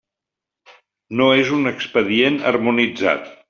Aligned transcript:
No 1.21 1.27
és 1.41 1.53
un 1.59 1.73
expedient 1.75 2.43
harmonitzat. 2.53 3.35